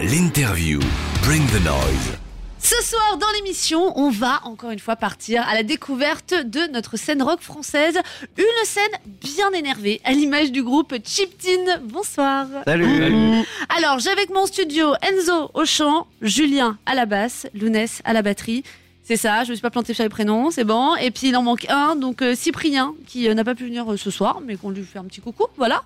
[0.00, 0.78] L'interview.
[1.24, 2.16] Bring the noise.
[2.60, 6.96] Ce soir dans l'émission, on va encore une fois partir à la découverte de notre
[6.96, 7.98] scène rock française.
[8.36, 11.80] Une scène bien énervée, à l'image du groupe Chiptine.
[11.82, 12.46] Bonsoir.
[12.64, 13.44] Salut.
[13.76, 18.22] Alors, j'ai avec mon studio Enzo au chant, Julien à la basse, Lounès à la
[18.22, 18.62] batterie.
[19.08, 20.94] C'est ça, je me suis pas planté sur les prénoms, c'est bon.
[20.96, 23.90] Et puis il en manque un, donc euh, Cyprien, qui euh, n'a pas pu venir
[23.90, 25.82] euh, ce soir, mais qu'on lui fait un petit coucou, voilà.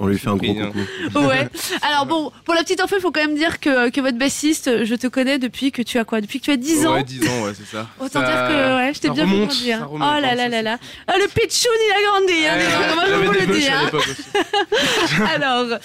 [0.00, 1.26] On lui fait un gros coucou.
[1.28, 1.48] Ouais.
[1.82, 4.84] Alors bon, pour la petite info, il faut quand même dire que, que votre bassiste,
[4.84, 7.04] je te connais depuis que tu as quoi Depuis que tu as 10 ans Ouais,
[7.04, 7.86] 10 ans, ouais, c'est ça.
[8.00, 9.78] Autant Ça- dire que ouais, je t'ai bien fait remonte, grandir.
[9.78, 10.78] ça Oh là hein, là là là.
[11.06, 13.68] Ah, le pitchoun, il a grandi, hein, comment je vous le dis.
[13.68, 15.24] hein.
[15.36, 15.78] Alors,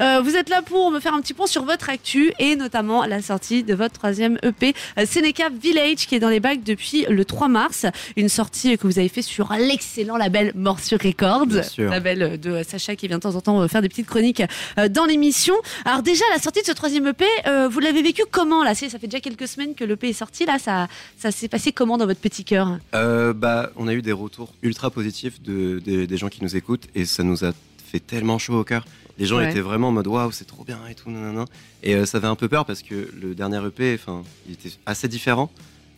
[0.00, 3.06] euh, vous êtes là pour me faire un petit point sur votre actu et notamment
[3.06, 7.06] la sortie de votre troisième EP, euh, Seneca Village, qui est dans les bacs depuis
[7.08, 7.86] le 3 mars.
[8.16, 11.46] Une sortie que vous avez fait sur l'excellent label Morsure Records,
[11.78, 14.42] label de Sacha qui vient de temps en temps euh, faire des petites chroniques
[14.78, 15.54] euh, dans l'émission.
[15.84, 18.74] Alors déjà, la sortie de ce troisième EP, euh, vous l'avez vécu comment là?
[18.74, 20.58] Ça fait déjà quelques semaines que l'EP est sorti là.
[20.58, 22.76] Ça, ça s'est passé comment dans votre petit cœur?
[22.96, 26.56] Euh, bah, on a eu des retours ultra positifs de, des- des gens qui nous
[26.56, 27.52] écoutent et ça nous a
[27.92, 28.84] fait tellement chaud au cœur.
[29.18, 29.48] Les gens Ouais.
[29.50, 31.44] étaient vraiment en mode waouh, c'est trop bien et tout, nanana.
[31.84, 34.70] Et euh, ça avait un peu peur parce que le dernier EP, enfin, il était
[34.86, 35.50] assez différent.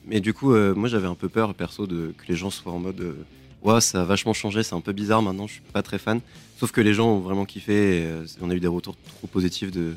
[0.07, 2.73] Mais du coup, euh, moi j'avais un peu peur perso de que les gens soient
[2.73, 5.83] en mode euh, ça a vachement changé, c'est un peu bizarre maintenant, je suis pas
[5.83, 6.21] très fan.
[6.59, 9.27] Sauf que les gens ont vraiment kiffé et euh, on a eu des retours trop
[9.27, 9.95] positifs de,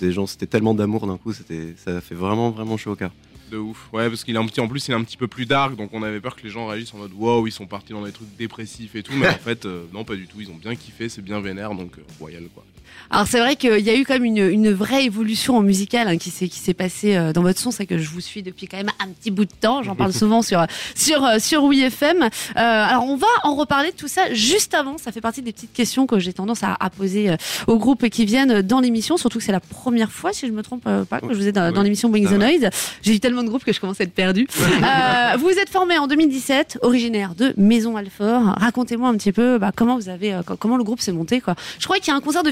[0.00, 0.26] des gens.
[0.26, 3.12] C'était tellement d'amour d'un coup, c'était, ça a fait vraiment, vraiment chaud au cœur.
[3.50, 3.88] De ouf.
[3.92, 5.74] Ouais, parce qu'il est un petit, en plus, il est un petit peu plus dark,
[5.74, 8.04] donc on avait peur que les gens réagissent en mode waouh, ils sont partis dans
[8.04, 10.40] des trucs dépressifs et tout, mais en fait, euh, non, pas du tout.
[10.40, 12.64] Ils ont bien kiffé, c'est bien vénère, donc euh, royal quoi.
[13.10, 16.08] Alors c'est vrai qu'il y a eu quand même une, une vraie évolution en musical
[16.08, 18.42] hein, qui s'est qui s'est passée euh, dans votre son, c'est que je vous suis
[18.42, 19.82] depuis quand même un petit bout de temps.
[19.82, 22.22] J'en parle souvent sur sur euh, sur WeFM.
[22.22, 24.98] Euh, alors on va en reparler de tout ça juste avant.
[24.98, 28.08] Ça fait partie des petites questions que j'ai tendance à, à poser euh, aux groupes
[28.08, 29.16] qui viennent dans l'émission.
[29.16, 31.52] Surtout que c'est la première fois, si je me trompe pas, que je vous ai
[31.52, 32.46] dans, l'émission Bring the ça va.
[32.46, 32.70] Noise.
[33.02, 34.46] J'ai eu tellement de groupes que je commence à être perdu.
[34.88, 38.54] Euh, vous êtes formé en 2017, originaire de Maison Alfort.
[38.58, 41.40] Racontez-moi un petit peu bah, comment vous avez, comment le groupe s'est monté.
[41.40, 41.56] Quoi.
[41.78, 42.50] Je crois qu'il y a un concert de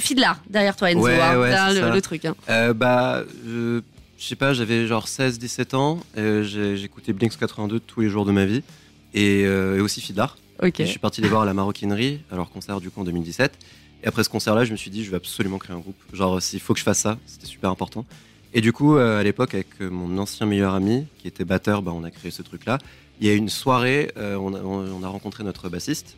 [0.49, 1.03] Derrière toi, Enzo.
[1.05, 2.25] Ouais, hein, ouais, derrière c'est le, truc.
[2.25, 2.35] hein.
[2.49, 3.81] Euh, bah, je
[4.19, 6.01] sais pas, j'avais genre 16-17 ans.
[6.17, 8.63] J'écoutais Blinks 82 tous les jours de ma vie.
[9.15, 10.37] Et, euh, et aussi Fidlar.
[10.63, 10.81] Ok.
[10.81, 13.05] Et je suis parti les voir à la Maroquinerie, à leur concert du coup en
[13.05, 13.53] 2017.
[14.03, 15.97] Et après ce concert-là, je me suis dit, je vais absolument créer un groupe.
[16.13, 18.05] Genre, s'il faut que je fasse ça, c'était super important.
[18.55, 21.93] Et du coup, euh, à l'époque, avec mon ancien meilleur ami, qui était batteur, bah,
[21.95, 22.79] on a créé ce truc-là.
[23.21, 26.17] Il y a une soirée, on, a, on a rencontré notre bassiste,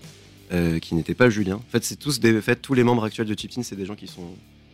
[0.52, 1.56] euh, qui n'était pas Julien.
[1.56, 3.86] En fait, c'est tous des, en fait, tous les membres actuels de Chiptin, c'est des
[3.86, 4.28] gens qui sont,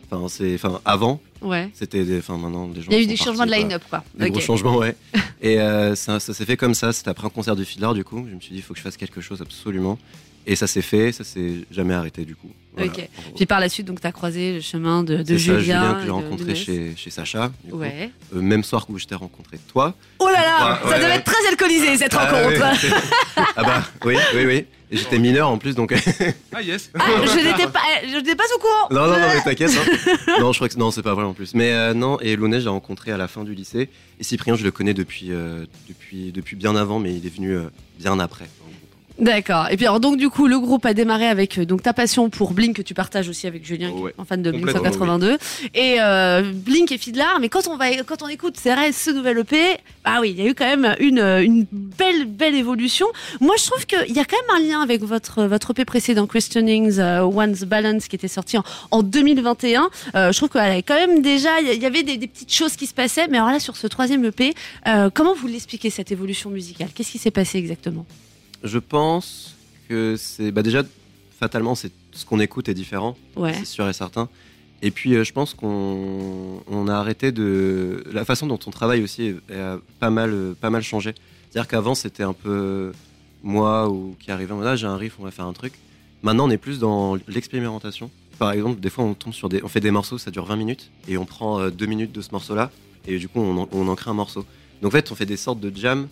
[0.09, 1.69] enfin, c'est, enfin, avant, Ouais.
[1.73, 2.87] c'était, des- enfin, maintenant, des gens.
[2.91, 4.03] Il y a eu des changements de line-up, quoi.
[4.17, 4.95] Des gros changements, ouais.
[5.41, 6.93] Et euh, ça, ça s'est fait comme ça.
[6.93, 8.25] C'était après un concert de Fiddler, du coup.
[8.29, 9.99] Je me suis dit, il faut que je fasse quelque chose absolument.
[10.47, 12.51] Et ça s'est fait, ça s'est jamais arrêté, du coup.
[12.75, 12.91] Voilà.
[12.91, 13.09] Ok.
[13.35, 15.59] Puis par la suite, donc, tu as croisé le chemin de, de C'est ça, Julien.
[15.81, 17.51] Julien que j'ai rencontré chez, chez Sacha.
[17.63, 17.77] du coup.
[17.79, 18.11] Ouais.
[18.35, 19.95] Euh, même soir où je t'ai rencontré toi.
[20.19, 21.15] Oh là là, Ouais, ça ouais, devait ouais.
[21.17, 22.61] être très alcoolisé cette Ah, rencontre.
[22.61, 22.89] ouais,
[23.57, 24.65] ah bah, oui, oui, oui.
[24.91, 25.93] Et j'étais mineur en plus, donc.
[26.53, 28.87] Ah yes Ah, je n'étais pas, je n'étais pas au courant.
[28.91, 29.71] non, non, non, mais t'inquiète.
[29.71, 30.35] hein.
[30.39, 31.55] non, je crois que non, c'est pas vrai en plus.
[31.55, 33.89] Mais euh, non, et Lounès, je l'ai rencontré à la fin du lycée.
[34.19, 37.55] Et Cyprien, je le connais depuis, euh, depuis, depuis bien avant, mais il est venu
[37.55, 37.63] euh,
[37.99, 38.45] bien après.
[39.17, 39.67] D'accord.
[39.71, 42.29] Et puis alors donc du coup le groupe a démarré avec euh, donc ta passion
[42.29, 44.11] pour Blink que tu partages aussi avec Julien, qui Ouais.
[44.11, 45.37] est un fan de Blink Complètement, 182
[45.73, 47.23] et euh, Blink et Fiddler.
[47.39, 49.57] Mais quand on va quand on écoute CRS ce nouvel EP,
[50.03, 53.07] ah oui il y a eu quand même une une belle belle évolution.
[53.39, 56.27] Moi je trouve qu'il y a quand même un lien avec votre votre EP précédent
[56.27, 59.89] Questionings euh, One's Balance qui était sorti en, en 2021.
[60.15, 62.75] Euh, je trouve qu'elle avait quand même déjà il y avait des, des petites choses
[62.75, 63.27] qui se passaient.
[63.29, 64.53] Mais alors là sur ce troisième EP,
[64.89, 66.89] euh, comment vous l'expliquez cette évolution musicale?
[66.93, 68.05] Qu'est-ce qui s'est passé exactement?
[68.65, 69.55] Je pense
[69.87, 70.51] que c'est.
[70.51, 70.83] Bah déjà,
[71.39, 73.53] fatalement, c'est ce qu'on écoute est différent, Ouais.
[73.53, 74.27] c'est sûr et certain.
[74.81, 78.03] Et puis, euh, je pense qu'on on a arrêté de.
[78.11, 81.13] La façon dont on travaille aussi a pas mal, euh, pas mal changé.
[81.49, 82.91] C'est-à-dire qu'avant, c'était un peu
[83.43, 85.73] moi ou qui arrivait en mode ah, j'ai un riff, on va faire un truc.
[86.23, 88.09] Maintenant, on est plus dans l'expérimentation.
[88.39, 89.63] Par exemple, des fois, on tombe sur des.
[89.63, 92.21] On fait des morceaux, ça dure 20 minutes, et on prend euh, deux minutes de
[92.21, 92.71] ce morceau-là,
[93.07, 94.43] et du coup, on en, on en crée un morceau.
[94.81, 96.07] Donc, en fait, on fait des sortes de jam,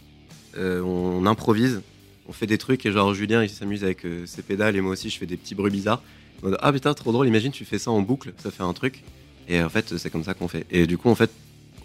[0.56, 1.81] euh, on improvise,
[2.28, 4.92] on fait des trucs et genre Julien il s'amuse avec euh, ses pédales et moi
[4.94, 6.02] aussi je fais des petits bruits bizarres.
[6.42, 8.74] En mode, ah putain trop drôle, imagine tu fais ça en boucle, ça fait un
[8.74, 9.04] truc.
[9.48, 10.66] Et en fait c'est comme ça qu'on fait.
[10.72, 11.31] Et du coup en fait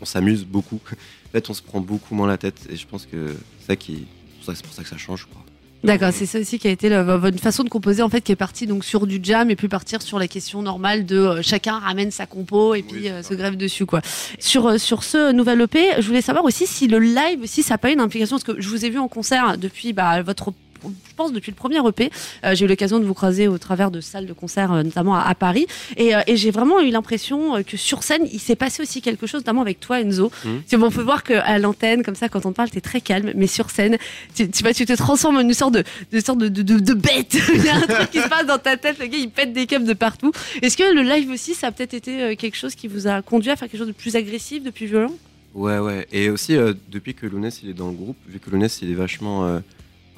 [0.00, 0.80] on s'amuse beaucoup.
[1.26, 3.76] en fait on se prend beaucoup moins la tête et je pense que c'est ça
[3.76, 4.06] qui
[4.44, 5.44] c'est pour ça- que ça change quoi.
[5.84, 8.32] D'accord, c'est ça aussi qui a été la- votre façon de composer en fait qui
[8.32, 11.42] est partie donc sur du jam et puis partir sur la question normale de euh,
[11.42, 14.00] chacun ramène sa compo et puis Oui, euh, se grève dessus quoi.
[14.40, 17.74] Sur euh, sur ce nouvel EP, je voulais savoir aussi si le live aussi ça
[17.74, 20.52] n'a pas une implication parce que je vous ai vu en concert depuis bah, votre
[20.82, 22.10] je pense depuis le premier EP.
[22.44, 25.16] Euh, j'ai eu l'occasion de vous croiser au travers de salles de concert, euh, notamment
[25.16, 25.66] à, à Paris,
[25.96, 29.26] et, euh, et j'ai vraiment eu l'impression que sur scène, il s'est passé aussi quelque
[29.26, 30.30] chose, notamment avec toi, Enzo.
[30.68, 33.00] Tu vois, on peut voir qu'à l'antenne, comme ça, quand on te parle, t'es très
[33.00, 33.98] calme, mais sur scène,
[34.34, 37.36] tu, tu, tu te transformes en une sorte de, de sorte de, de, bête.
[37.54, 39.52] il y a un truc qui se passe dans ta tête, le gars, il pète
[39.52, 40.32] des câbles de partout.
[40.62, 43.50] Est-ce que le live aussi, ça a peut-être été quelque chose qui vous a conduit
[43.50, 45.12] à faire quelque chose de plus agressif, de plus violent?
[45.54, 46.06] Ouais, ouais.
[46.12, 46.56] Et aussi,
[46.90, 49.60] depuis que Lounès il est dans le groupe, vu que Lounès il est vachement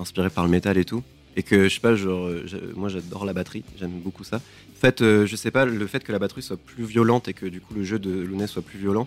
[0.00, 1.02] inspiré par le métal et tout,
[1.36, 2.44] et que je sais pas, genre, euh,
[2.74, 4.36] moi j'adore la batterie, j'aime beaucoup ça.
[4.36, 7.34] En fait, euh, je sais pas, le fait que la batterie soit plus violente et
[7.34, 9.06] que du coup le jeu de Lounès soit plus violent,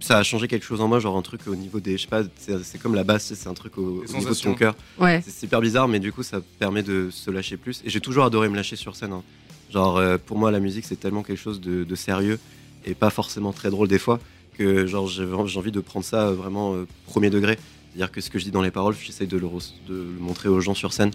[0.00, 1.96] ça a changé quelque chose en moi, genre un truc au niveau des.
[1.96, 4.54] Je sais pas, c'est comme la basse, c'est un truc au, au niveau de ton
[4.58, 4.74] cœur.
[4.98, 5.20] Ouais.
[5.24, 7.82] C'est super bizarre, mais du coup, ça permet de se lâcher plus.
[7.84, 9.12] Et j'ai toujours adoré me lâcher sur scène.
[9.12, 9.22] hein.
[9.70, 12.40] Genre, euh, pour moi, la musique, c'est tellement quelque chose de, de sérieux
[12.84, 14.18] et pas forcément très drôle des fois
[14.58, 17.56] que genre j'ai vraiment- j'ai envie de prendre ça vraiment euh, premier degré.
[17.94, 19.42] C'est-à-dire que ce que je dis dans les paroles, j'essaye de de
[19.88, 21.10] le montrer aux gens sur scène.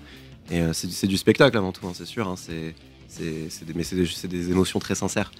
[0.51, 2.27] Et euh, c'est du- spectacle avant tout, hein, c'est sûr.
[2.27, 2.35] hein.
[2.37, 2.75] C'est
[3.19, 5.31] des, mais c'est des, émotions très sincères.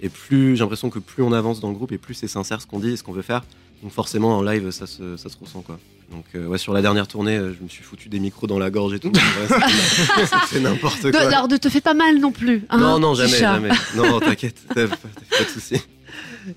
[0.00, 2.60] Et plus j'ai l'impression que plus on avance dans le groupe et plus c'est sincère
[2.60, 3.44] ce qu'on dit et ce qu'on veut faire.
[3.82, 5.78] Donc forcément en live ça se, ça se ressent quoi.
[6.10, 8.58] Donc euh, ouais sur la dernière tournée euh, je me suis foutu des micros dans
[8.58, 9.08] la gorge et tout.
[9.10, 11.20] Ouais, c'est- n'importe De, quoi.
[11.22, 12.64] alors, ne te fais pas mal non plus.
[12.70, 13.70] hein, non non jamais jamais.
[13.96, 15.80] Non t'inquiète pas de soucis.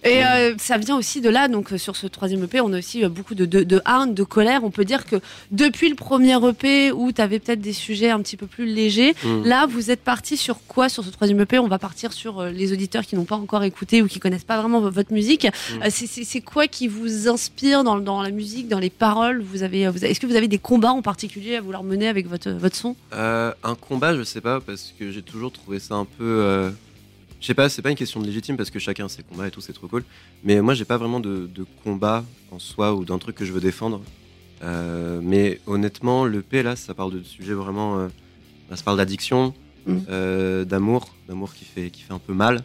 [0.03, 2.77] Et euh, ça vient aussi de là, donc euh, sur ce troisième EP, on a
[2.79, 4.63] aussi euh, beaucoup de, de, de haine, de colère.
[4.63, 5.17] On peut dire que
[5.51, 9.13] depuis le premier EP où tu avais peut-être des sujets un petit peu plus légers,
[9.23, 9.43] Mm.
[9.45, 12.71] là vous êtes parti sur quoi sur ce troisième EP On va partir sur les
[12.71, 15.45] auditeurs qui n'ont pas encore écouté ou qui connaissent pas vraiment votre musique.
[15.45, 15.89] Mm.
[15.89, 19.41] C'est- quoi qui vous inspire dans, dans la musique, dans les paroles?
[19.41, 22.27] Vous avez, vous Est-ce que vous avez des combats en particulier à vouloir mener avec
[22.27, 22.95] votre, votre son?
[23.13, 26.23] Euh, un combat, je sais pas, parce que j'ai toujours trouvé ça un peu.
[26.23, 26.69] euh,
[27.39, 29.51] Je sais pas, c'est pas une question de légitime parce que chacun ses combats et
[29.51, 30.03] tout, c'est trop cool.
[30.43, 33.53] Mais moi, j'ai pas vraiment de, de combat en soi ou d'un truc que je
[33.53, 34.01] veux défendre.
[34.61, 37.99] Euh, mais honnêtement, le P là, ça parle de sujets vraiment.
[37.99, 38.07] euh,
[38.75, 39.53] ça parle d'addiction,
[39.85, 40.03] Mhm.
[40.09, 42.63] euh, d'amour, d'amour qui fait, qui fait un peu mal,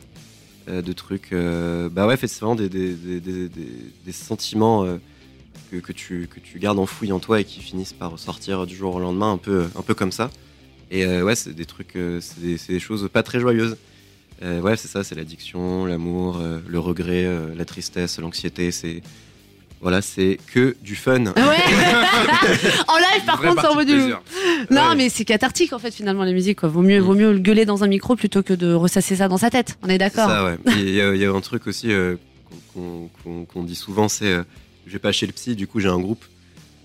[0.66, 1.32] de trucs.
[1.32, 4.84] bah ouais, c'est vraiment des, des, des, des- sentiments
[5.70, 8.74] que, que, tu, que tu gardes enfouis en toi et qui finissent par sortir du
[8.74, 10.30] jour au lendemain, un peu, un peu comme ça.
[10.90, 12.40] Et ouais, c'est des trucs, c'est
[12.72, 13.76] des choses pas très joyeuses.
[14.44, 18.70] Euh, ouais, c'est ça, c'est l'addiction, l'amour, euh, le regret, euh, la tristesse, l'anxiété.
[18.70, 19.02] C'est
[19.80, 21.24] voilà, c'est que du fun.
[21.24, 21.32] Ouais
[22.88, 23.92] En live, par contre, ça en vaut du.
[23.94, 24.20] plaisir.
[24.70, 24.96] Non, Ouais.
[24.96, 26.60] mais c'est cathartique en fait finalement la musique.
[26.60, 26.68] Quoi.
[26.68, 29.36] Vaut mieux, vaut mieux le gueuler dans un micro plutôt que de ressasser ça dans
[29.38, 29.76] sa tête.
[29.82, 30.28] On est d'accord.
[30.28, 30.56] ça, ouais.
[30.78, 32.16] Il y, a- il y a un truc aussi euh,
[32.72, 34.42] qu'on qu'on- qu'on dit souvent, c'est euh,
[34.86, 36.24] je vais pas chez le psy, du coup j'ai un groupe.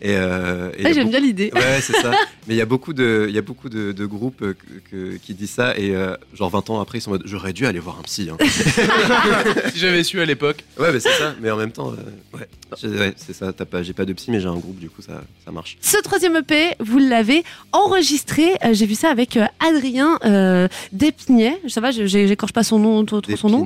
[0.01, 1.51] Et, euh, et Ah, a J'aime beaucoup- bien l'idée.
[1.54, 2.12] Ouais, c'est ça.
[2.48, 4.90] Mais il y a beaucoup de, il y a beaucoup de, de groupes euh, que-
[5.13, 7.54] que- qui disent ça et euh, genre 20 ans après ils sont en mode j'aurais
[7.54, 8.30] dû aller voir un psy.
[8.31, 8.38] hein.
[9.74, 10.63] si j'avais su à l'époque.
[10.80, 11.36] Ouais, mais c'est ça.
[11.42, 12.48] Mais en même temps, euh, ouais,
[12.81, 13.51] J'ai- ouais, c'est ça.
[13.54, 15.78] T'as pas, j'ai pas de psy, mais j'ai un groupe, du coup ça, ça marche.
[15.81, 18.54] Ce troisième EP, vous l'avez enregistré.
[18.63, 21.60] euh, J'ai vu ça avec euh, Adrien euh, Despinay.
[21.68, 23.66] Ça va, j'écorche pas son nom, trop, trop son nom.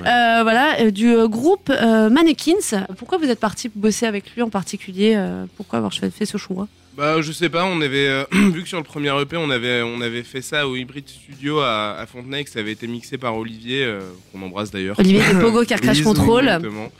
[0.00, 0.06] Ouais.
[0.06, 2.84] Euh, voilà, euh, du euh, groupe euh, Mannequins.
[2.98, 5.07] Pourquoi vous êtes parti bosser avec lui en particulier?
[5.16, 6.68] Euh, Pourquoi avoir fait ce choix?
[6.98, 9.82] Bah, je sais pas, on avait euh, vu que sur le premier EP, on avait
[9.82, 13.18] on avait fait ça au Hybrid Studio à, à Fontenay, que ça avait été mixé
[13.18, 14.00] par Olivier, euh,
[14.32, 14.98] qu'on embrasse d'ailleurs.
[14.98, 16.02] Olivier de Pogo Car Crash.
[16.02, 16.48] Control.
[16.48, 16.90] Exactement.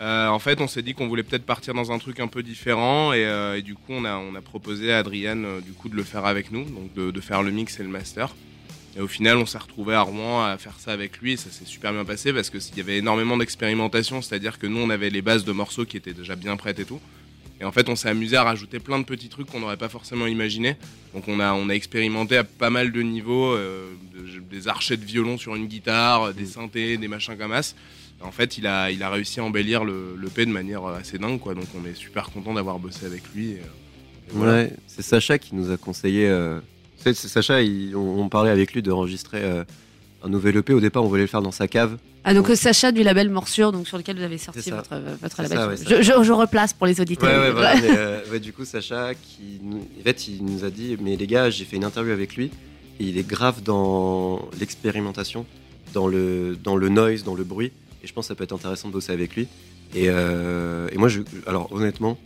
[0.00, 2.42] Euh, en fait, on s'est dit qu'on voulait peut-être partir dans un truc un peu
[2.42, 5.96] différent et, et du coup, on a, on a proposé à Adriane du coup de
[5.96, 8.34] le faire avec nous, donc de, de faire le mix et le master.
[8.96, 11.50] Et au final, on s'est retrouvé à Rouen à faire ça avec lui et ça
[11.50, 15.10] s'est super bien passé parce qu'il y avait énormément d'expérimentation, c'est-à-dire que nous, on avait
[15.10, 17.00] les bases de morceaux qui étaient déjà bien prêtes et tout.
[17.62, 19.88] Et en fait, on s'est amusé à rajouter plein de petits trucs qu'on n'aurait pas
[19.88, 20.76] forcément imaginé.
[21.14, 24.96] Donc, on a, on a expérimenté à pas mal de niveaux, euh, de- des archets
[24.96, 27.76] de violon sur une guitare, des synthés, des machins comme as.
[28.20, 31.18] En fait, il a, il a réussi à embellir le, le P de manière assez
[31.18, 31.54] dingue, quoi.
[31.54, 33.50] Donc, on est super content d'avoir bossé avec lui.
[33.50, 33.60] et, et
[34.32, 34.52] voilà.
[34.64, 36.28] Ouais, c'est Sacha qui nous a conseillé.
[36.28, 36.58] euh,
[36.96, 39.62] C'est Sacha, il- on, on parlait avec lui d'enregistrer euh,
[40.24, 40.72] un nouvel EP.
[40.74, 41.96] Au départ, on voulait le faire dans sa cave.
[42.24, 45.14] Ah, donc euh, Sacha du label Morsure, donc sur lequel vous avez sorti votre, euh,
[45.20, 45.58] votre label.
[45.58, 47.28] ça, ouais, je, je- je replace pour les auditeurs.
[47.28, 47.74] Ouais, ouais, voilà.
[47.80, 51.16] mais, euh, ouais, du coup, Sacha, qui, nous- en fait, il nous a dit, mais
[51.16, 52.46] les gars, j'ai fait une interview avec lui,
[53.00, 55.46] et il est grave dans l'expérimentation,
[55.92, 58.52] dans le, dans le noise, dans le bruit, et je pense que ça peut être
[58.54, 59.48] intéressant de bosser avec lui.
[59.94, 62.16] Et, euh, et moi, je, alors honnêtement,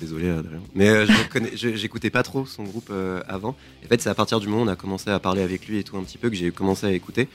[0.00, 1.06] désolé Adrien, mais euh,
[1.54, 3.56] je j'écoutais pas trop son groupe euh, avant.
[3.84, 5.78] En fait, c'est à partir du moment où on a commencé à parler avec lui
[5.78, 7.28] et tout un petit peu que j'ai commencé à écouter.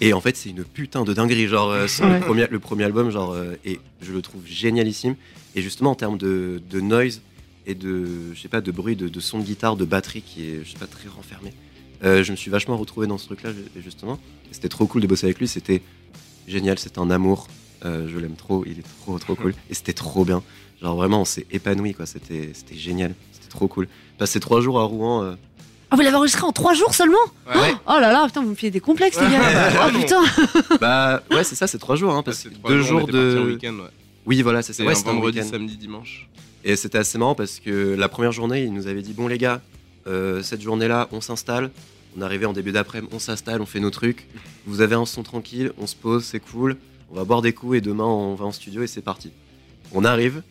[0.00, 1.48] Et en fait, c'est une putain de dinguerie.
[1.48, 2.20] Genre, euh, son Ouais.
[2.20, 5.16] premier, le premier album, genre, euh, et je le trouve génialissime.
[5.56, 7.20] Et justement, en termes de, de noise
[7.66, 10.44] et de, je sais pas, de bruit, de, de son de guitare, de batterie qui
[10.50, 11.52] est, je sais pas, très renfermé,
[12.04, 14.18] euh, je me suis vachement retrouvé dans ce truc-là, ju- justement.
[14.52, 15.48] C'était trop cool de bosser avec lui.
[15.48, 15.82] C'était
[16.46, 16.78] génial.
[16.78, 17.48] C'était un amour.
[17.84, 19.54] Euh, je l'aime trop, il est trop trop cool.
[19.70, 20.42] Et c'était trop bien.
[20.82, 22.06] Genre vraiment, on s'est épanoui quoi.
[22.06, 23.14] C'était c'était génial.
[23.32, 23.88] C'était trop cool.
[24.18, 25.22] Passer trois jours à Rouen.
[25.24, 25.34] euh,
[25.90, 27.16] Ah, vous l'avez enregistré en trois jours seulement
[27.48, 27.72] Ouais.
[27.86, 29.70] Oh là là, putain, vous me fiez des complexes, les gars.
[29.86, 30.22] Oh putain.
[30.80, 32.12] Bah ouais, c'est ça, c'est trois jours.
[32.14, 33.58] Hein, parce que deux jours de.
[34.26, 34.78] Oui, voilà, c'est ça.
[34.78, 36.28] C'était Ouais, un c'était un vendredi, samedi, dimanche.
[36.64, 39.38] Et c'était assez marrant parce que la première journée, il nous avait dit Bon, les
[39.38, 39.60] gars,
[40.06, 41.70] euh, cette journée-là, on s'installe.
[42.16, 44.26] On arrivait en début d'après-midi, on s'installe, on fait nos trucs.
[44.66, 46.76] Vous avez un son tranquille, on se pose, c'est cool.
[47.12, 49.30] On va boire des coups et demain, on va en studio et c'est parti.
[49.92, 50.42] On arrive,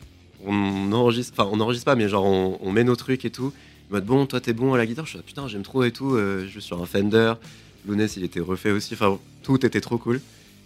[0.46, 3.52] on enregistre, enfin, on enregistre pas, mais genre, on, on met nos trucs et tout.
[3.90, 5.84] Il mode Bon, toi, t'es bon à la guitare Je suis là, putain, j'aime trop
[5.84, 6.16] et tout.
[6.16, 7.34] euh, je joue sur un Fender.
[7.88, 8.94] Lounès, il était refait aussi.
[8.94, 10.22] Enfin, tout était trop cool.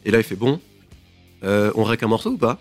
[0.06, 0.60] Et là, il fait Bon,
[1.44, 2.60] euh, on règle un morceau ou pas?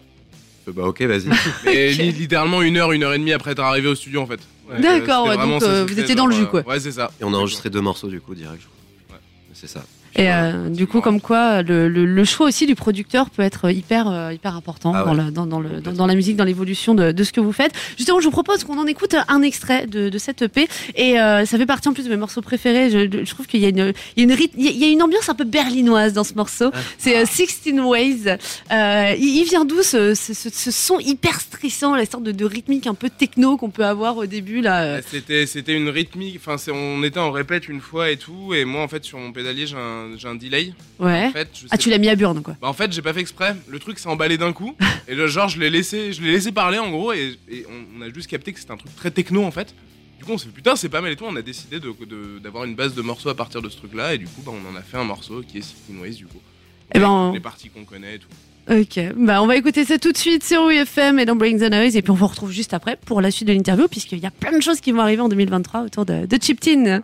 [0.67, 1.29] Je fais, Bah, ok, vas-y.
[1.67, 4.27] Et li- littéralement une heure, une heure et demie après être arrivé au studio en
[4.27, 4.41] fait.
[4.69, 6.61] Ouais, D'accord, ouais, donc, ça euh, vous étiez dans le jus, quoi.
[6.67, 7.11] Ouais, c'est ça.
[7.21, 9.17] Et on a enregistré deux morceaux du coup direct, je crois.
[9.17, 9.23] Ouais.
[9.55, 9.83] C'est ça.
[10.17, 13.71] Et euh, du coup, comme quoi, le, le- le choix aussi du producteur peut être
[13.71, 15.17] hyper, euh, hyper important Ah dans, ouais.
[15.25, 17.53] la, dans, dans le, dans, dans la musique, dans l'évolution de, de ce que vous
[17.53, 17.73] faites.
[17.97, 20.69] Justement, je vous propose qu'on en écoute un extrait de, de cette EP.
[20.97, 22.91] Et euh, ça fait partie en plus de mes morceaux préférés.
[22.91, 25.45] Je, je trouve qu'il y, a une- il y, y a- une ambiance un peu
[25.45, 26.71] berlinoise dans ce morceau.
[26.73, 26.79] Ah.
[26.99, 28.25] C'est euh, 16 Ways.
[28.73, 32.45] Euh, il, il vient d'où ce, ce, ce- son hyper stressant, la sorte de, de
[32.45, 34.97] rythmique un peu techno qu'on peut avoir au début là euh.
[34.99, 38.83] Ouais, C'était, une rythmique, enfin on était en répète une fois et tout, et moi
[38.83, 40.73] en fait sur mon pédalier j'ai un, j'ai un delay.
[40.99, 41.27] Ouais.
[41.27, 42.57] En fait, je Ah, sais- tu l'as mis à burn quoi.
[42.61, 44.75] Bah, en fait j'ai pas fait exprès, le truc s'est emballé d'un coup,
[45.09, 47.99] et le genre je l'ai laissé, je l'ai laissé parler en gros, et, et on,
[47.99, 49.75] on a juste capté que c'était un truc très techno en fait.
[50.19, 51.89] Du coup on s'est dit putain c'est pas mal et tout, on a décidé de,
[52.05, 54.43] de- d'avoir une base de morceaux à partir de ce truc là, et du coup
[54.45, 56.41] bah, on en a fait un morceau qui est 16 Ways du coup.
[56.95, 58.29] Eh ben, on- Les parties qu'on connaît et tout.
[58.71, 61.71] Ok, bah on va écouter ça tout de suite sur WFM et dans Bring the
[61.73, 64.27] Noise et puis on vous retrouve juste après pour la suite de l'interview puisqu'il y
[64.27, 67.01] a plein de choses qui vont arriver en 2023 autour de, de.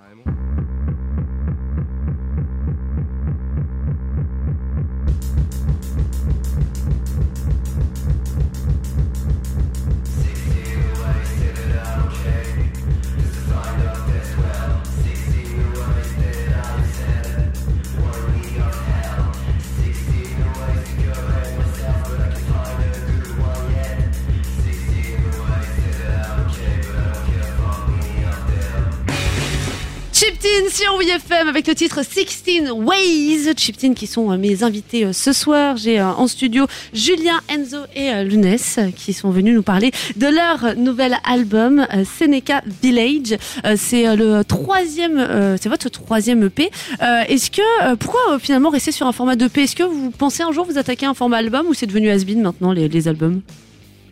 [30.47, 33.53] Chip Tin sur WFM avec le titre 16 Ways.
[33.57, 35.77] Chip Tin qui sont euh, mes invités euh, ce soir.
[35.77, 40.77] J'ai euh, en studio Julien, Enzo et euh, qui sont venus nous parler de leur
[40.77, 41.87] nouvel album
[42.19, 43.37] Seneca Village.
[43.77, 46.71] C'est le troisième, c'est votre troisième EP.
[47.01, 50.67] Est-ce que pourquoi finalement rester sur un format d'EP Est-ce que vous pensez un jour
[50.67, 53.41] vous attaquer à un format album ou c'est devenu has-been maintenant les, les albums?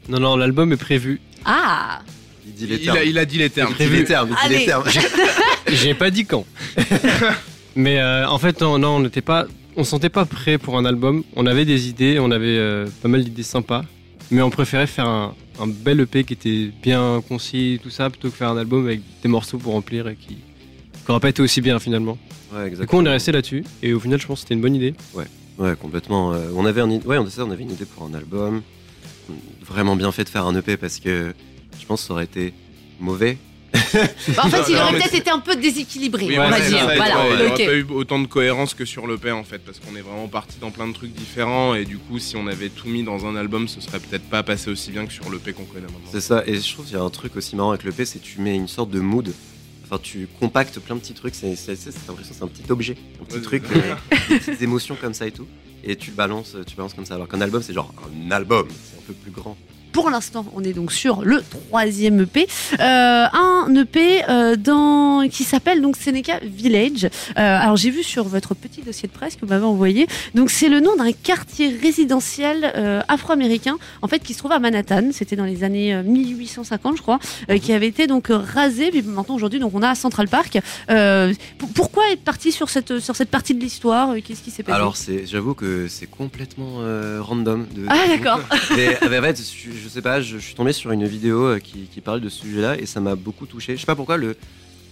[0.08, 1.20] Non, non, l'album est prévu.
[1.44, 2.00] Ah
[2.54, 2.96] dit les Il, termes.
[2.98, 3.74] a, il a dit les termes.
[3.78, 4.30] Il dit les termes.
[4.30, 4.66] Il dit les Allez.
[4.66, 4.84] termes.
[5.68, 6.44] J'ai pas dit quand.
[7.76, 9.46] Mais euh, en fait, non, non, on n'était pas,
[9.76, 11.24] on se sentait pas prêt pour un album.
[11.36, 13.84] On avait des idées, on avait euh, pas mal d'idées sympas,
[14.30, 18.30] mais on préférait faire un, un bel EP qui était bien concis, tout ça, plutôt
[18.30, 20.36] que faire un album avec des morceaux pour remplir et qui
[21.08, 22.16] n'aurait pas été aussi bien finalement.
[22.54, 24.60] Ouais, Du coup, on est resté là-dessus et au final, je pense que c'était une
[24.60, 24.94] bonne idée.
[25.14, 26.32] Ouais, complètement.
[26.32, 28.62] euh, on avait un, ouais, on, ça, on avait une idée pour un album.
[29.66, 31.32] Vraiment bien fait de faire un EP parce que
[31.84, 32.54] je pense que ça aurait été
[32.98, 33.36] mauvais.
[33.74, 33.78] Bah,
[34.44, 36.78] En fait, il aurait peut-être été un peu déséquilibré, Oui, on va voilà, dire.
[36.78, 37.52] c'est ça, Voilà, Il n'y ok.
[37.52, 40.28] aurait pas eu autant de cohérence que sur l'EP en fait, parce qu'on est vraiment
[40.28, 43.26] parti dans plein de trucs différents et du coup, si on avait tout mis dans
[43.26, 45.98] un album, ce serait peut-être pas passé aussi bien que sur l'EP qu'on connaît maintenant.
[46.10, 46.42] C'est ça.
[46.46, 48.40] Et je trouve qu'il y a un truc aussi marrant avec l'EP, c'est que tu
[48.40, 49.32] mets une sorte de mood.
[49.84, 51.34] Enfin, tu compactes plein de petits trucs.
[51.34, 53.76] C'est c'est- c'est- c'est l'impression que c'est un petit objet, un petit Ouais, truc, c'est-
[53.76, 53.94] euh,
[54.30, 55.46] des petites émotions comme ça et tout.
[55.82, 57.16] Et tu balances, tu balances comme ça.
[57.16, 57.92] Alors qu'un album, c'est genre
[58.26, 58.66] un album.
[58.70, 59.58] C'est un peu plus grand.
[59.94, 62.48] Pour l'instant, on est donc sur le troisième EP,
[62.80, 67.04] Euh, un EP euh, dans qui s'appelle donc Seneca Village.
[67.04, 70.50] Euh, alors j'ai vu sur votre petit dossier de presse que vous m'avez envoyé, donc
[70.50, 75.10] c'est le nom d'un quartier résidentiel afro-américain, en fait qui se trouve à Manhattan.
[75.12, 77.18] C'était dans les années euh, 1850, je crois,
[77.62, 78.90] qui avait été donc rasé.
[78.90, 80.58] Puis maintenant aujourd'hui, donc on a Central Park.
[81.76, 84.76] Pourquoi être parti sur cette sur cette partie de l'histoire Qu'est-ce qui s'est passé?
[84.76, 84.96] Alors,
[85.26, 86.80] j'avoue que c'est complètement
[87.20, 87.66] random.
[87.74, 88.40] De, Ah d'accord.
[89.24, 92.00] En fait, je, je sais pas, je, suis tombé sur une vidéo euh, qui, qui
[92.00, 93.76] parle de ce sujet-là et ça m'a beaucoup touché.
[93.76, 94.34] Je sais pas pourquoi le,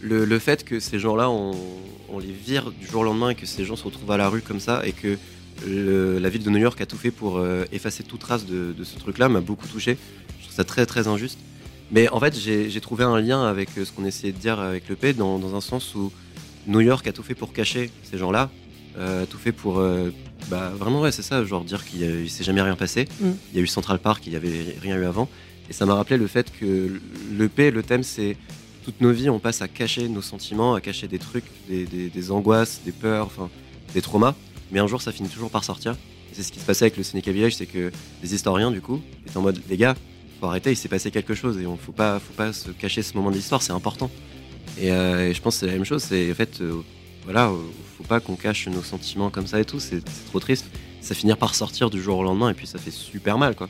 [0.03, 1.55] le, fait que ces gens-là, on,
[2.21, 4.43] les vire du jour au lendemain et que ces gens se retrouvent à la rue
[4.43, 5.17] comme ça et que
[5.67, 8.99] la ville de New York a tout fait pour euh, effacer toute trace de, ce
[8.99, 9.97] truc-là m'a beaucoup touché.
[10.39, 11.39] Je trouve ça très très injuste.
[11.91, 14.91] Mais en fait, j'ai trouvé un lien avec euh, ce qu'on essayait de dire avec
[14.91, 16.13] le P dans un sens où
[16.67, 18.51] New York a tout fait pour cacher ces gens-là,
[18.99, 20.11] euh, tout fait pour euh,
[20.51, 23.07] bah, vraiment, ouais, c'est ça, genre dire qu'il il s'est jamais rien passé.
[23.21, 23.31] Mm.
[23.53, 25.29] Il y a eu Central Park, il y avait rien eu avant.
[25.71, 27.01] Et ça m'a rappelé le fait que
[27.33, 28.37] le P, le thème, c'est
[28.85, 32.09] toutes nos vies, on passe à cacher nos sentiments, à cacher des trucs, des, des-
[32.11, 33.49] des angoisses, des peurs, enfin,
[33.95, 34.35] des traumas.
[34.73, 35.93] Mais un jour, ça finit toujours par sortir.
[35.93, 38.81] Et c'est ce qui se passait avec le Seneca Village, c'est que les historiens, du
[38.81, 39.95] coup, étaient en mode, les gars,
[40.41, 43.03] faut arrêter, il s'est passé quelque chose et on faut pas, faut pas se cacher
[43.03, 44.11] ce moment de l'histoire, c'est important.
[44.81, 46.81] Et, euh, et je pense que c'est la même chose, c'est en fait, euh,
[47.25, 47.57] voilà, euh,
[47.99, 50.67] faut pas qu'on cache nos sentiments comme ça et tout, c'est trop triste.
[51.00, 53.69] Ça finit par sortir du jour au lendemain et puis ça fait super mal, quoi.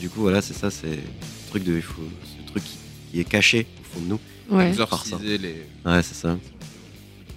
[0.00, 2.76] Du coup, voilà, c'est ça, c'est le truc de, il faut, ce truc qui,
[3.12, 4.20] qui est caché au fond de nous.
[4.50, 4.72] Ouais.
[5.20, 5.66] Les.
[5.84, 6.36] Ouais, c'est ça.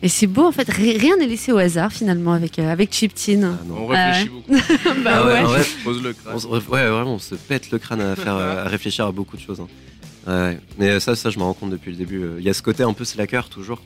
[0.03, 2.91] Et c'est beau en fait, ri- rien n'est laissé au hasard finalement avec, euh, avec
[2.93, 3.55] Chiptine.
[3.59, 3.75] Ah, non.
[3.83, 4.53] On réfléchit beaucoup.
[5.03, 5.43] bah Ah ouais.
[5.43, 5.65] ouais, ouais.
[5.79, 6.33] On pose le crâne.
[6.35, 9.37] On se- ouais, vraiment, on se pète le crâne à, faire, à réfléchir à beaucoup
[9.37, 9.59] de choses.
[9.59, 9.67] hein.
[10.27, 10.59] Ouais.
[10.79, 12.23] Mais euh, ça, ça, je m'en rends compte depuis le début.
[12.23, 13.81] Euh, Il y a ce côté un peu slacker toujours.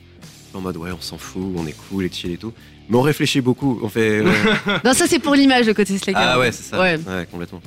[0.56, 2.52] En mode, ouais, on s'en fout, on est cool et chill et tout.
[2.88, 3.78] Mais on réfléchit beaucoup.
[3.82, 4.20] On fait.
[4.22, 4.32] ouais.
[4.84, 6.18] Non, ça c'est pour l'image le côté slacker.
[6.22, 6.80] ah ouais, c'est ça.
[6.80, 6.96] Ouais.
[7.06, 7.60] Ouais, complètement.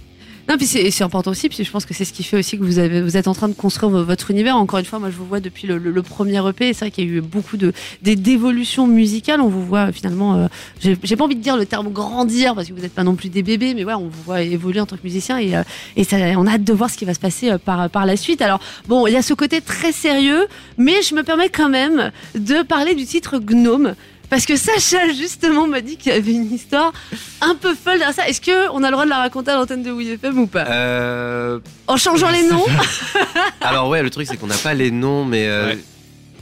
[0.50, 2.64] Non, puis c'est important aussi, puis je pense que c'est ce qui fait aussi que
[2.64, 4.58] vous, avez, vous êtes en train de construire vo- votre univers.
[4.58, 7.08] Encore une fois, moi je vous vois depuis le, le- premier EP, c'est vrai qu'il
[7.08, 9.42] y a eu beaucoup de d'évolutions musicales.
[9.42, 10.48] On vous voit euh, finalement, euh,
[10.80, 13.14] j'ai j'ai pas envie de dire le terme grandir, parce que vous n'êtes pas non
[13.14, 15.62] plus des bébés, mais ouais, on vous voit évoluer en tant que musicien, et, euh,
[15.96, 18.08] et ça, on a hâte de voir ce qui va se passer euh, par, par
[18.08, 18.42] la suite.
[18.42, 20.48] Alors, bon, il y a ce côté très sérieux,
[20.80, 23.94] mais je me permets quand même de parler du titre Gnome.
[24.30, 26.94] Parce que Sacha, justement, m'a dit qu'il y avait une histoire
[27.42, 28.28] un peu folle derrière ça.
[28.28, 30.66] Est-ce qu'on a le droit de la raconter à l'antenne de WFM ou pas?
[30.68, 32.64] Euh, En changeant les noms
[33.62, 35.48] alors, ouais, le truc, c'est qu'on n'a pas les noms, mais.
[35.48, 35.80] euh, Ouais.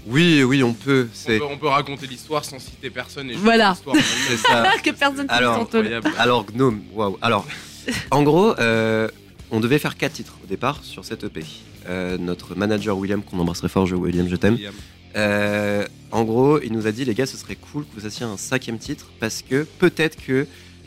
[0.10, 1.08] Oui, oui, on peut.
[1.12, 3.30] On peut, on peut raconter l'histoire sans citer personne.
[3.30, 3.76] Et Voilà.
[4.30, 4.66] c'est ça.
[4.84, 5.68] que personne ne Alors.
[6.18, 7.18] Alors, Gnome, waouh.
[7.22, 7.46] Alors,
[8.12, 9.10] en gros, euh,
[9.52, 11.44] on devait faire quatre titres au départ sur cette EP.
[11.90, 14.58] Euh, notre manager William, qu'on embrasserait fort, je, William, je t'aime.
[15.16, 18.26] Euh, en gros, il nous a dit, les gars, ce serait cool que vous fassiez
[18.26, 20.34] un cinquième titre parce que peut-être que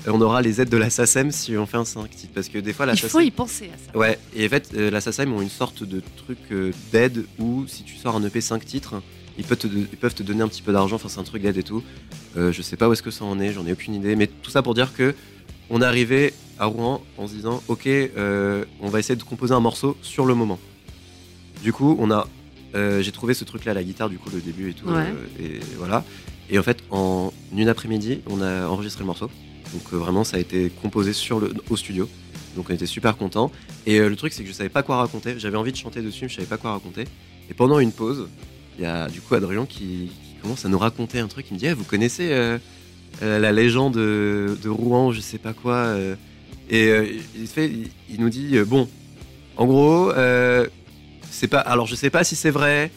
[0.06, 2.32] euh, on aura les aides de la SACEM si on fait un cinq titres.
[2.34, 3.98] Parce que des fois, la Il faut y penser à ça.
[3.98, 6.38] Ouais, et en fait, euh, la SACEM ont une sorte de truc
[6.92, 9.02] d'aide où si tu sors un EP 5 titres,
[9.40, 11.42] ils peuvent te, ils peuvent te donner un petit peu d'argent, enfin, c'est un truc
[11.42, 11.82] d'aide et tout.
[12.36, 14.26] Euh, je sais pas où est-ce que ça en est, j'en ai aucune idée, mais
[14.26, 15.14] tout ça pour dire que
[15.70, 19.54] on est arrivé à Rouen en se disant, ok, euh, on va essayer de composer
[19.54, 20.58] un morceau sur le moment.
[21.62, 22.26] Du coup, on a,
[22.74, 25.02] euh, j'ai trouvé ce truc-là, la guitare, du coup, le début et tout, Ouais.
[25.40, 26.04] euh, et voilà.
[26.50, 29.30] Et en fait, en une après-midi, on a enregistré le morceau.
[29.72, 32.08] Donc euh, vraiment, ça a été composé sur le, au studio.
[32.56, 33.52] Donc on était super contents.
[33.86, 35.34] Et le truc, c'est que je savais pas quoi raconter.
[35.38, 37.04] J'avais envie de chanter dessus, mais je savais pas quoi raconter.
[37.48, 38.26] Et pendant une pause,
[38.78, 41.46] il y a du coup Adrien qui, qui commence à nous raconter un truc.
[41.50, 42.30] Il me dit Eh, Vous connaissez
[43.20, 45.94] la légende de, de Rouen, je sais pas quoi.
[46.68, 46.88] Et
[47.38, 48.88] il, fait, il, il nous dit Bon,
[49.56, 50.10] en gros,
[51.30, 51.60] c'est pas.
[51.60, 52.90] Alors je sais pas si c'est vrai.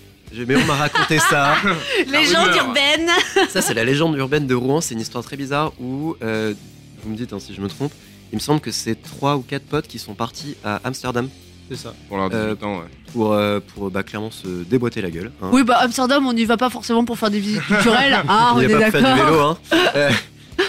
[0.47, 1.55] Mais on m'a raconté ça.
[2.07, 2.65] Légende rumeur.
[2.65, 3.09] urbaine
[3.49, 4.81] Ça, c'est la légende urbaine de Rouen.
[4.81, 6.55] C'est une histoire très bizarre où, euh,
[7.03, 7.91] vous me dites hein, si je me trompe,
[8.31, 11.29] il me semble que c'est trois ou quatre potes qui sont partis à Amsterdam
[11.69, 11.93] C'est ça.
[12.07, 12.85] Pour leurs 18 Euh, ans, ouais.
[13.11, 15.31] pour, euh, pour bah, clairement se déboîter la gueule.
[15.39, 15.49] hein.
[15.51, 18.19] Oui, bah Amsterdam, on n'y va pas forcément pour faire des visites culturelles.
[18.27, 19.39] Hein, on Il est n'y a pas pour faire du vélo.
[19.39, 19.57] Hein.
[19.95, 20.09] Euh,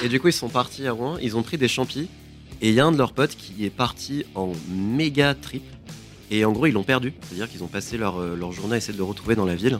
[0.02, 1.16] et du coup, ils sont partis à Rouen.
[1.22, 2.08] Ils ont pris des champis.
[2.60, 5.62] Et il y a un de leurs potes qui est parti en méga trip.
[6.30, 7.12] Et en gros, ils l'ont perdu.
[7.22, 9.54] C'est-à-dire qu'ils ont passé leur, euh, leur journée à essayer de le retrouver dans la
[9.54, 9.78] ville.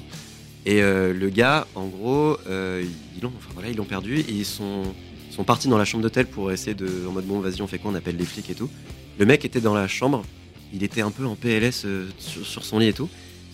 [0.67, 2.85] Et euh, le gars, en gros, euh,
[3.17, 4.21] ils l'ont enfin, voilà, perdu.
[4.21, 4.83] Et ils sont,
[5.31, 7.07] sont partis dans la chambre d'hôtel pour essayer de.
[7.09, 8.71] En mode, bon, vas-y, on fait quoi On appelle les flics et tout.
[9.19, 10.25] Le mec était dans la chambre.
[10.73, 13.09] Il était un peu en PLS euh, sur, sur son lit et tout.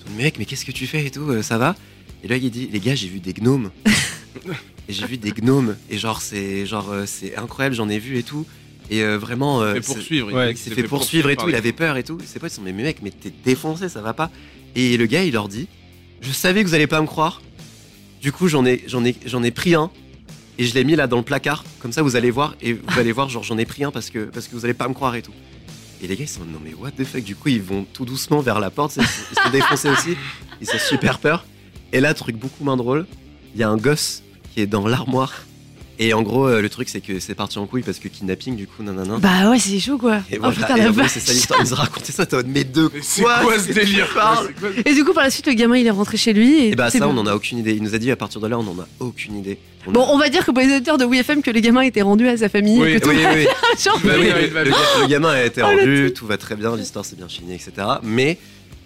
[0.07, 1.75] Ils dit, mec, mais qu'est-ce que tu fais et tout Ça va?
[2.23, 3.71] Et là, il dit, les gars, j'ai vu des gnomes.
[4.89, 5.77] et j'ai vu des gnomes.
[5.91, 8.47] Et genre, c'est incroyable, j'en ai vu et tout.
[8.91, 9.63] Et euh, vraiment.
[9.63, 10.33] euh, fait poursuivre.
[10.33, 12.19] ouais, il s'est fait poursuivre et tout, il avait peur et tout.
[12.25, 14.31] Ses potes ils sont mais mec, mais t'es défoncé, ça va pas.
[14.75, 15.69] Et le gars, il leur dit,
[16.21, 17.41] je savais que vous allez pas me croire.
[18.21, 19.91] Du coup, j'en ai, j'en ai, j'en ai pris un
[20.59, 21.65] et je l'ai mis là dans le placard.
[21.79, 24.11] Comme ça, vous allez voir et vous allez voir, genre j'en ai pris un parce
[24.11, 25.33] que parce que vous allez pas me croire et tout.
[26.03, 27.23] Et les gars, ils sont non mais what the fuck?
[27.23, 28.97] Du coup, ils vont tout doucement vers la porte.
[28.97, 30.17] Ils sont, ils sont défoncés aussi.
[30.61, 31.47] Ils ont super peur.
[31.93, 33.07] Et là, truc beaucoup moins drôle,
[33.55, 34.23] il y a un gosse
[34.53, 35.45] qui est dans l'armoire.
[36.03, 38.57] Et en gros, euh, le truc, c'est que c'est parti en couille parce que kidnapping,
[38.57, 39.19] du coup, nanana.
[39.19, 40.21] Bah ouais, c'est chaud quoi.
[40.31, 41.61] Et oh voilà, putain, et la en gros, c'est ça l'histoire.
[41.61, 44.47] Ils nous ont raconté ça, mode, mais de Mais c'est quoi, quoi ce délire quoi-
[44.87, 46.55] Et du coup, par la suite, le gamin il est rentré chez lui.
[46.59, 47.15] Et, Et bah c'est ça, bon.
[47.15, 47.75] on en a aucune idée.
[47.75, 49.59] Il nous a dit à partir de là, on en a aucune idée.
[49.87, 51.83] On Bon, a- on va dire que pour les auditeurs de WFM, que le gamin
[51.83, 52.81] était rendu à sa famille.
[52.81, 53.47] Oui, et que tout oui, oui, oui.
[53.85, 54.79] Genre, Bah oui, va le, bien.
[54.97, 57.57] le- le gamin a été Oh, rendu, tout va très bien, l'histoire s'est bien chignée,
[57.57, 57.73] etc.
[58.03, 58.39] Mais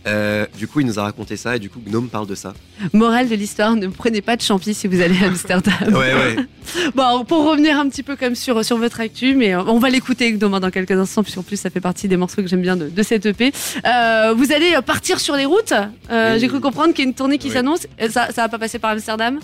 [0.06, 2.52] euh, du coup, il nous a raconté ça et du coup, Gnome parle de ça.
[2.92, 5.72] Morale de l'histoire, ne prenez pas de champi si vous allez à Amsterdam.
[5.94, 6.36] Ouais, ouais.
[6.94, 9.90] Bon, pour revenir un petit peu comme sur, sur votre actu, mais euh, on va
[9.90, 12.76] l'écouter Gnome dans quelques instants, puisqu'en plus ça fait partie des morceaux que j'aime bien
[12.76, 13.52] de, de cette EP.
[13.86, 15.72] Euh, vous allez euh, partir sur les routes.
[16.10, 16.40] Euh, Oui.
[16.40, 17.54] J'ai cru comprendre qu'il y a une tournée qui Oui.
[17.54, 17.86] s'annonce.
[18.00, 19.38] Euh, Ça, ça va pas passer par Amsterdam?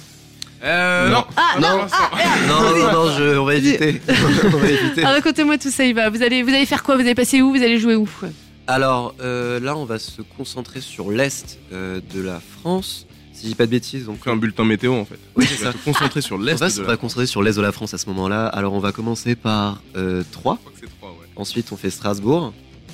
[0.63, 1.15] Euh, Non.
[1.19, 1.25] non.
[1.37, 1.97] Ah, non, pour l'instant.
[2.49, 4.01] Non, non, non, je, on va éviter.
[4.45, 5.03] on va éviter.
[5.05, 6.11] Ah, Racontez-moi tout ça, Yva.
[6.11, 6.97] Vous allez, vous allez faire quoi?
[6.97, 7.51] Vous allez passer où?
[7.55, 8.07] Vous allez jouer où?
[8.71, 13.05] Alors euh, là, on va se concentrer sur l'est euh, de la France.
[13.33, 15.19] Si je dis pas de bêtises, donc On fait un bulletin météo en fait.
[15.35, 15.73] Oui, c'est ça.
[15.73, 17.01] se concentrer sur On l'est va, de se- la on va France.
[17.01, 18.47] concentrer sur l'est de la France à ce moment-là.
[18.47, 20.57] Alors on va commencer par euh, Troyes.
[20.57, 21.27] Je crois que c'est trois, ouais.
[21.35, 22.53] Ensuite, on fait Strasbourg.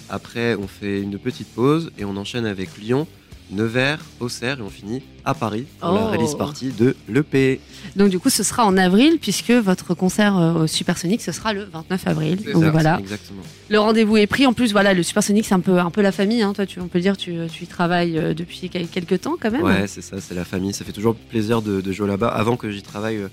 [0.08, 3.06] Après, on fait une petite pause et on enchaîne avec Lyon,
[3.50, 6.10] Nevers, Auxerre et on finit à Paris pour la Oh.
[6.16, 7.60] release partie de l'EP.
[7.94, 11.52] Donc du coup, ce sera en avril puisque votre concert euh, au Supersonic, ce sera
[11.52, 12.38] le 29 avril.
[12.44, 13.42] C'est Donc ça, voilà, Exactement.
[13.68, 14.46] le rendez-vous est pris.
[14.46, 16.42] En plus, voilà, le Supersonic, c'est un peu, un peu la famille.
[16.42, 16.52] Hein.
[16.54, 19.50] Toi, tu, on peut dire, tu, tu y travailles euh, depuis quel- quelques temps quand
[19.52, 19.62] même.
[19.62, 20.72] Ouais, c'est ça, c'est la famille.
[20.74, 22.28] Ça fait toujours plaisir de, de jouer là-bas.
[22.28, 23.28] Avant que j'y travaille, euh,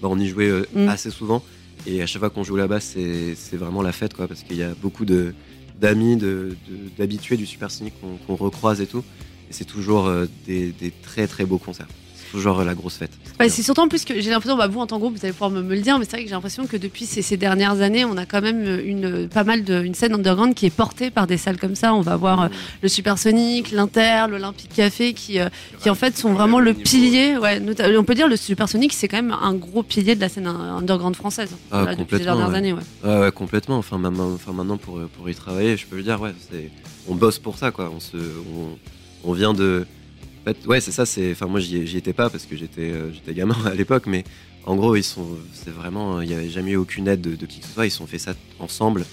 [0.00, 0.88] bah, on y jouait euh, Mm.
[0.88, 1.42] assez souvent.
[1.86, 4.56] Et à chaque fois qu'on joue là-bas, c'est c'est vraiment la fête, quoi, parce qu'il
[4.56, 5.32] y a beaucoup de
[5.80, 6.18] d'amis,
[6.98, 9.04] d'habitués du Super Cynic qu'on qu'on recroise et tout.
[9.50, 11.88] C'est toujours euh, des, des très très beaux concerts.
[12.14, 13.10] C'est toujours euh, la grosse fête.
[13.24, 15.24] C'est Ouais, surtout en plus que j'ai l'impression, bah, vous en tant que groupe, vous
[15.24, 17.22] allez pouvoir me, me le dire, mais c'est vrai que j'ai l'impression que depuis ces,
[17.22, 20.66] ces dernières années, on a quand même une pas mal de une scène underground qui
[20.66, 21.94] est portée par des salles comme ça.
[21.94, 22.48] On va voir euh,
[22.82, 25.48] le Supersonic, l'Inter, l'Olympique Café, qui euh,
[25.80, 27.38] qui en fait sont vraiment le pilier.
[27.38, 27.62] Ouais,
[27.96, 31.16] on peut dire le Supersonic, c'est quand même un gros pilier de la scène underground
[31.16, 31.50] française.
[31.70, 32.56] Ah, depuis ces dernières ouais.
[32.56, 32.74] années.
[32.74, 33.30] Ouais.
[33.30, 33.78] Complètement.
[33.78, 36.34] Enfin, maintenant, enfin, maintenant pour, pour y travailler, je peux le dire, ouais,
[37.08, 37.90] on bosse pour ça, quoi.
[37.94, 38.76] On, se, on,
[39.24, 39.86] on vient de.
[40.40, 41.06] En fait, ouais, c'est ça.
[41.06, 44.24] C'est, enfin, moi, j'y, étais pas parce que j'étais, euh, j'étais gamin à l'époque, mais
[44.64, 47.60] en gros, ils sont, c'est vraiment, il n'y avait jamais eu aucune aide de, qui
[47.60, 47.86] que ce soit.
[47.86, 49.04] Ils se sont fait ça ensemble.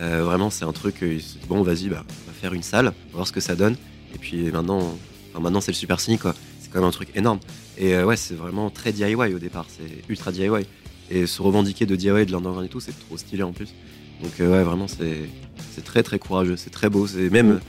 [0.00, 1.02] Euh, vraiment, c'est un truc.
[1.02, 3.54] euh, ils bon, vas-y, bah, on va faire une salle, on voir ce que ça
[3.54, 3.76] donne.
[4.14, 4.96] Et puis maintenant,
[5.38, 6.34] maintenant, c'est le Super Cynic, quoi.
[6.60, 7.40] C'est quand même un truc énorme.
[7.78, 9.66] Et ouais, c'est vraiment très DIY au départ.
[9.68, 10.66] C'est ultra DIY.
[11.10, 13.74] Et se revendiquer de DIY, de l'underground et tout, c'est trop stylé en plus.
[14.22, 15.28] Donc ouais, vraiment, c'est
[15.72, 17.06] c'est très très courageux, c'est très beau.
[17.06, 17.60] C'est même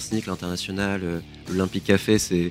[0.00, 2.50] Cynic, l'international, euh, l'Olympique Café, c'est.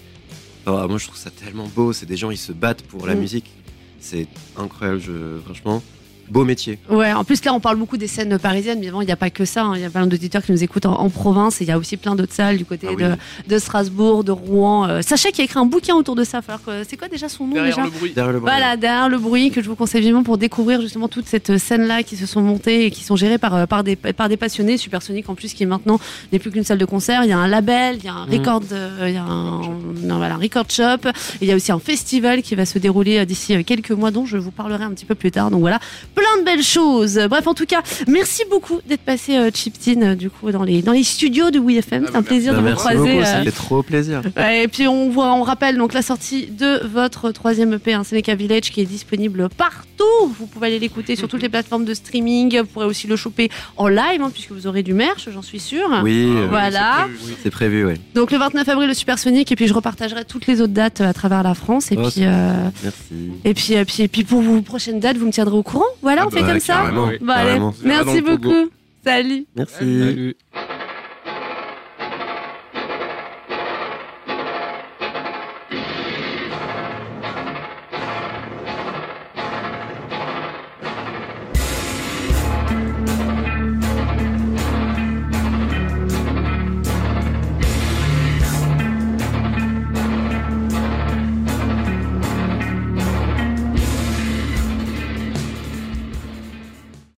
[0.66, 1.94] enfin, moi, je trouve ça tellement beau.
[1.94, 3.20] C'est des gens, ils se battent pour la Mm.
[3.20, 3.52] musique.
[4.00, 5.40] C'est incroyable, je...
[5.46, 5.82] franchement.
[6.30, 6.80] Beau métier.
[6.90, 9.16] Ouais, en plus là on parle beaucoup des scènes parisiennes, mais évidemment il n'y a
[9.18, 9.74] pas que ça, hein.
[9.76, 11.78] il y a plein d'auditeurs qui nous écoutent en, en province et il y a
[11.78, 13.04] aussi plein d'autres salles du côté Ah oui.
[13.04, 13.12] de,
[13.54, 14.88] de Strasbourg, de Rouen.
[14.88, 16.42] Euh, Sacha qui a écrit un bouquin autour de ça,
[16.88, 18.12] c'est quoi déjà son nom Derrière déjà le bruit.
[18.16, 18.52] Derrière le bras.
[18.52, 22.04] Voilà, derrière le bruit que je vous conseille vivement pour découvrir justement toute cette scène-là
[22.04, 24.78] qui se sont montées et qui sont gérées par, euh, par, des, par des passionnés.
[24.78, 26.00] Supersonic en plus qui maintenant
[26.32, 27.24] n'est plus qu'une salle de concert.
[27.24, 28.34] Il y a un label, il y a un Mhm.
[28.40, 29.62] record, euh, il y a un,
[30.04, 31.08] non, voilà, un record shop.
[31.42, 33.92] Et il y a aussi un festival qui va se dérouler euh, d'ici euh, quelques
[33.92, 35.52] mois dont je vous parlerai un petit peu plus tard.
[35.52, 35.80] Donc voilà,
[36.16, 37.20] plein de belles choses.
[37.30, 40.82] Bref, en tout cas, merci beaucoup d'être passé euh, Chiptin euh, du coup dans les,
[40.82, 42.04] dans les studios de WeFM.
[42.06, 42.98] Ah C'est un bah, plaisir Bah, de vous merci croiser.
[43.00, 44.22] beaucoup, euh, ça fait trop plaisir.
[44.38, 48.04] Ouais, et puis on voit, on rappelle donc la sortie de votre troisième EP, hein,
[48.04, 50.04] Seneca Village, qui est disponible partout.
[50.38, 52.60] Vous pouvez aller l'écouter sur toutes les plateformes de streaming.
[52.60, 55.60] Vous pourrez aussi le choper en live, hein, puisque vous aurez du merch, j'en suis
[55.60, 55.90] sûre.
[56.04, 57.08] Oui, euh, oui, Voilà.
[57.42, 57.86] c'est prévu.
[57.86, 57.96] ouais.
[58.16, 61.10] Donc le 29 avril, le Supersonic, et puis je repartagerai toutes les autres dates euh,
[61.10, 61.92] à travers la France.
[61.92, 62.52] Et Oh, puis, euh,
[62.84, 62.98] Merci.
[63.46, 65.86] et puis, et puis, et puis pour vos prochaines dates, vous me tiendrez au courant.
[66.04, 66.92] Voilà, Ah on fait bah, comme ça.
[66.92, 68.70] Bon, allez, merci beaucoup.
[69.04, 69.46] Salut.
[69.56, 69.76] Merci.
[70.00, 70.36] Salut.